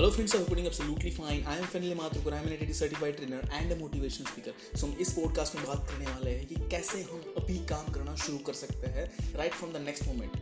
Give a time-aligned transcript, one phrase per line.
[0.00, 3.50] Hello friends I hoping absolutely fine I am Finley Mathur I am an certified trainer
[3.54, 7.02] and a motivation speaker so हम इस podcast में बात करने वाले हैं कि कैसे
[7.02, 10.32] हम अभी काम करना शुरू कर सकते हैं right from the next moment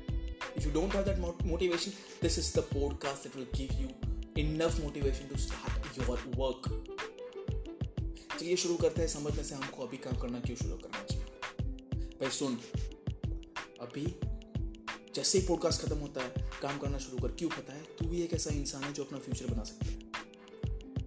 [0.57, 1.91] if you don't have that motivation
[2.23, 3.89] this is the podcast that will give you
[4.39, 6.85] enough motivation to start your work
[8.41, 11.25] चलिए शुरू करते हैं, समझने से हमको अभी काम करना क्यों शुरू करना चाहिए?
[12.07, 12.59] भाई सुन,
[13.81, 14.38] अभी
[15.19, 16.33] जैसे ही पॉडकास्ट खत्म होता है,
[16.63, 17.83] काम करना शुरू कर। क्यों पता है?
[17.83, 19.99] तू भी एक ऐसा इंसान है जो अपना फ्यूचर बना सकता है।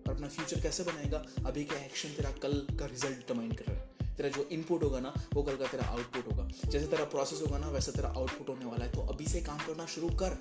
[0.08, 1.26] और अपना फ्यूचर कैसे बनाएगा?
[1.46, 5.00] अभी का एक्शन तेरा कल का रिज़ल्ट डिटरमाइन कर रहा है। तेरा जो इनपुट होगा
[5.00, 8.50] ना, वो कल का तेरा आउटपुट होगा। जैसे तेरा प्रोसेस होगा ना, वैसा तेरा आउटपुट
[8.50, 10.38] होने वाला है। तो अभी से काम करना शुरू कर।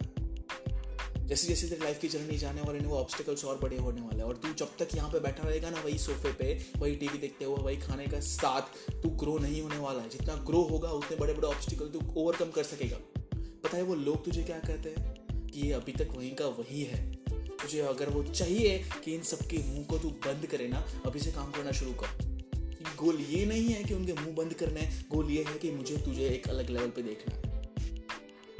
[1.19, 4.37] जैसे जैसे तेरी लाइफ की जर्नी जाने वाले वो ऑब्स्टिकल्स और बड़े होने वाले और
[4.37, 7.57] तू जब तक यहाँ पे बैठा रहेगा ना, वही सोफे पे, वही टीवी देखते हुए,
[7.57, 8.63] वही खाने का साथ,
[9.03, 12.51] तू ग्रो नहीं होने वाला है। जितना ग्रो होगा, उतने बड़े बड़े ऑब्स्टिकल तू ओवरकम
[12.51, 13.20] कर सकेगा।
[13.65, 15.21] पता है वो लोग तुझे क्या कहते हैं?
[15.47, 19.59] कि ये अभी तक वहीं का वही है। तुझे अगर वो चाहिए कि इन सबके
[19.59, 22.41] मुँह को तू बंद करे ना, अभी से काम करना शुरू कर।
[22.97, 25.97] गोल ये नहीं है कि उनके मुँह बंद करना है गोल ये है कि मुझे
[25.97, 27.43] तुझे एक अलग लेवल पे देखना है।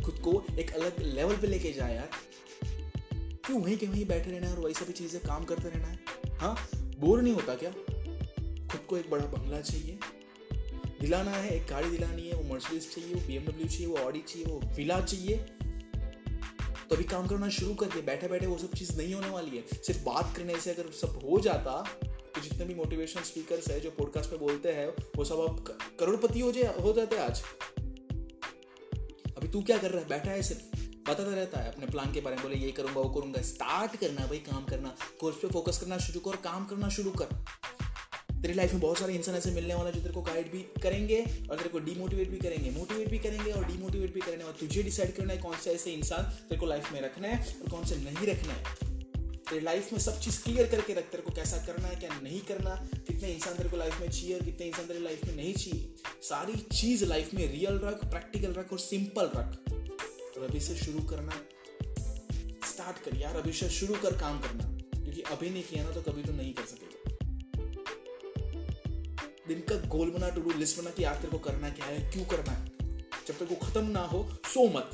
[0.05, 2.11] खुद को एक अलग लेवल पे लेके जाए यार।
[3.47, 6.01] क्यों वहीं के वहीं बैठे रहना है और वही सभी चीज़ें काम करते रहना है?
[6.35, 7.71] हाँ बोर नहीं होता क्या?
[8.67, 9.99] खुद को एक बड़ा बंगला चाहिए।
[11.01, 14.45] दिलाना है, एक गाड़ी दिलानी है, वो मर्सिडीज चाहिए, वो बीएमडब्ल्यू चाहिए, वो ऑडी चाहिए,
[14.45, 15.37] वो विला चाहिए।
[16.89, 19.65] तो अभी काम करना शुरू करके बैठे बैठे वो सब चीज़ नहीं होने वाली है।
[19.83, 23.91] सिर्फ़ बात करने से अगर सब हो जाता तो जितने भी मोटिवेशनल स्पीकर्स है, जो
[23.91, 27.43] पॉडकास्ट पे बोलते हैं, वो सब अब करोड़पति हो जाए, हो जाते आज।
[29.37, 30.09] अभी तू क्या कर रहा है?
[30.09, 30.63] बैठा है सिर्फ़।
[31.09, 33.97] पता तो रहता है, अपने प्लान के बारे में बोले, ये करूँगा, वो करूँगा। स्टार्ट
[33.97, 37.45] करना भाई, काम करना। कोर्स पे फोकस करना शुरू कर, काम करना शुरू कर।
[38.43, 41.21] तेरी लाइफ में बहुत सारे इंसान ऐसे मिलने वाले जो तेरे को गाइड भी करेंगे
[41.51, 44.83] और तेरे को डिमोटिवेट भी करेंगे। मोटिवेट भी करेंगे और डिमोटिवेट भी करेंगे और तुझे
[44.83, 47.85] डिसाइड करना है कौन से ऐसे इंसान तेरे को लाइफ में रखना है और कौन
[47.85, 48.65] से नहीं रखना है।
[49.37, 52.41] तेरे लाइफ में सब चीज़ क्लियर करके रख, तेरे को कैसा करना है, क्या नहीं
[52.41, 55.55] करना, कितने इंसान तेरे को लाइफ में चाहिए और कितने इंसान तेरे लाइफ में नहीं
[55.55, 59.75] चाहिए। सारी चीज़ लाइफ में रियल रख प्रैक्टिकल रख और सिंपल रख।
[60.35, 61.33] तो अभी से शुरू करना।
[62.69, 64.65] स्टार्ट कर यार, अभी से शुरू कर काम करना।
[65.03, 67.00] क्योंकि अभी नहीं किया ना तो कभी तो नहीं कर सकेगा।
[69.51, 72.13] दिन का गोल बना टू डू लिस्ट बना कि आज तेरे को करना क्या है,
[72.13, 72.67] क्यों करना है?
[73.29, 74.91] जब तक वो खत्म ना हो, सो मत।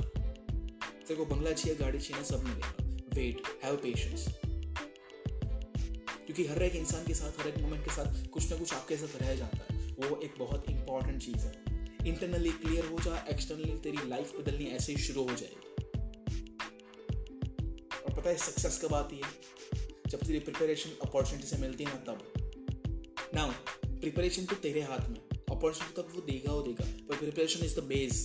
[1.08, 2.74] तेरे को बंगला चाहिए, गाड़ी चाहिए, सब मिलेगा।
[3.12, 4.28] वेट हैव पेशेंस
[6.26, 8.96] क्योंकि हर एक इंसान के साथ, हर एक मोमेंट के साथ कुछ ना कुछ आपके
[8.96, 11.62] साथ रह जाता है। वो एक बहुत इंपॉर्टेंट चीज़ है।
[12.06, 15.84] इंटरनली क्लियर हो जाए एक्सटर्नली तेरी लाइफ बदलनी ऐसे ही शुरू हो जाएगी।
[18.02, 19.30] और पता है सक्सेस कब आती है?
[20.06, 22.32] जब तेरी प्रिपरेशन अपॉर्चुनिटी से मिलती है ना, तब।
[23.34, 23.52] नाउ
[24.06, 25.16] प्रिपरेशन तो तेरे हाथ में।
[25.50, 28.18] अपॉर्चुनिटी तो वो देगा वो देगा, पर प्रिपरेशन इज़ द बेस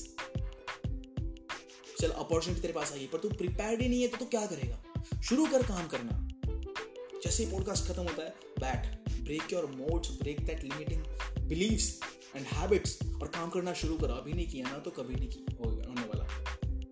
[1.99, 4.77] चल अपॉर्चुनिटी तेरे पास आई पर तू प्रिपेयर्ड ही नहीं है तो तू क्या करेगा?
[5.21, 6.27] शुरू कर काम करना।
[7.23, 11.03] जैसे पॉडकास्ट खत्म होता है, बैठ break your moods break that limiting
[11.47, 11.89] beliefs
[12.35, 16.01] and habits और काम करना शुरू करो। अभी नहीं किया ना तो कभी नहीं होने
[16.03, 16.25] वाला।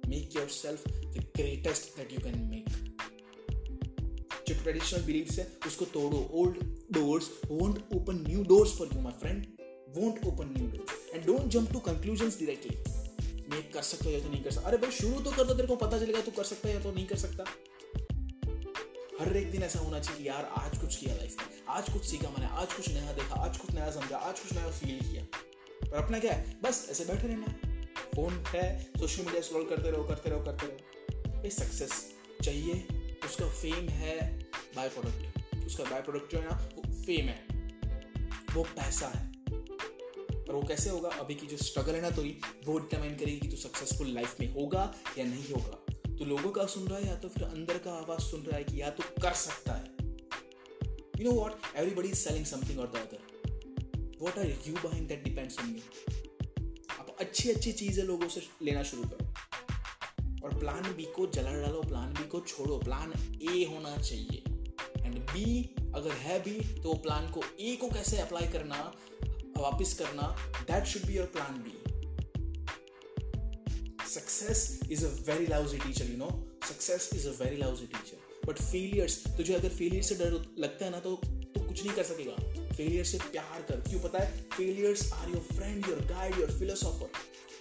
[0.07, 2.88] Make yourself the greatest that you can make
[4.49, 6.57] जो ट्रेडिशनल बिलीव्स है उसको तोड़ो। Old
[6.97, 9.47] doors won't open new doors for you, my friend.
[9.97, 10.93] Won't open new doors.
[11.13, 12.75] And don't jump to conclusions directly.
[13.51, 15.67] मैं कर सकता या तो नहीं कर सकता। अरे भाई शुरू तो कर दो तेरे
[15.67, 17.43] को पता चलेगा तू कर सकता है या तो नहीं कर सकता।
[19.19, 22.29] हर एक दिन ऐसा होना चाहिए यार आज कुछ किया लाइफ में। आज कुछ सीखा
[22.29, 25.23] मैंने आज कुछ नया देखा आज कुछ नया समझा आज कुछ नया फील किया।
[25.83, 26.59] पर अपना क्या है?
[26.63, 27.55] बस ऐसे बैठे रहना
[28.15, 31.91] फ़ोन है सोशल मीडिया स्क्रॉल करते रहो करते रहो करते रहो। ये सक्सेस
[32.43, 32.87] चाहिए
[33.25, 34.38] उसका फेम है
[34.75, 37.47] बाय प्रोडक्ट उसका बाय प्रोडक्ट जो है ना, वो फेम है।
[38.55, 41.09] वो पैसा है। पर वो कैसे होगा?
[41.09, 42.21] अभी की जो स्ट्रगल है ना तो
[42.65, 45.77] वो डिटरमाइन करेगी कि तू सक्सेसफुल लाइफ में होगा या नहीं होगा।
[46.15, 48.63] तो लोगों का सुन रहा है या तो फिर अंदर का आवाज़ सुन रहा है
[48.63, 49.85] कि या तो कर सकता है।
[51.19, 55.23] You know what everybody is selling something और the other what are you buying that
[55.23, 55.81] depends on you
[56.91, 59.27] आप अच्छी अच्छी चीज़ें लोगों से लेना शुरू करो।
[60.43, 64.43] और प्लान बी को जला डालो प्लान बी को छोड़ो। प्लान ए होना चाहिए।
[65.09, 68.93] एंड बी अगर है भी तो प्लान को ए को कैसे अप्लाई करना,
[69.57, 70.27] वापस करना
[70.61, 71.75] that should be your plan B
[74.09, 76.29] success is a very lousy teacher you know
[76.69, 80.91] success is a very lousy teacher but failures तुझे अगर फेलियर से डर लगता है
[80.91, 81.15] ना तो
[81.55, 82.35] तो कुछ नहीं कर सकेगा.
[82.75, 83.75] फेलियर से प्यार कर.
[83.75, 84.41] क्यों पता है?
[84.57, 87.11] Failures are your friend your guide your philosopher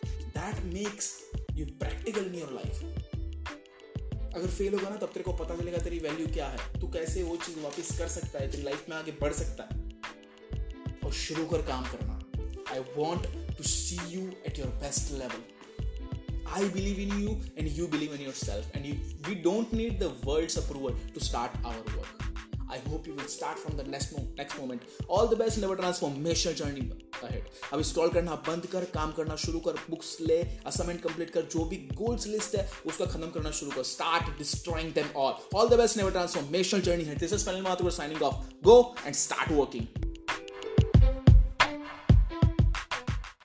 [0.07, 1.13] that makes
[1.53, 2.98] you practical in your life
[4.39, 7.23] अगर फेल होगा ना, तब तेरे को पता चलेगा तेरी वैल्यू क्या है। तू कैसे
[7.23, 9.89] वो चीज़ वापस कर सकता है, तेरी लाइफ में आगे बढ़ सकता है।
[11.05, 12.15] और शुरू कर काम करना।
[12.73, 13.27] I want
[13.57, 15.45] to see you at your best level
[16.49, 18.85] I believe in you and you believe in yourself and
[19.29, 22.28] we don't need the world's approval to start our work.
[22.69, 25.09] I hope you will start from the next mo- next moment.
[25.17, 25.81] All the best in our
[27.25, 27.73] ahead.
[27.73, 31.65] अभी scroll करना बंद कर, काम करना शुरू कर books ले assignment complete कर, जो
[31.65, 33.83] भी गोल्स लिस्ट है, उसका खत्म करना शुरू कर.
[33.83, 37.63] Start destroying them all all the best in our transformational journey है this is Finley
[37.63, 38.35] Mathur signing off
[38.65, 40.08] go and start working